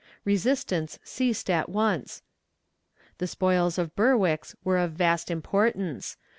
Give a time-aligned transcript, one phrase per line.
[0.25, 2.23] Resistance ceased at once.
[3.19, 6.17] The spoils of Berwick's were of vast importance.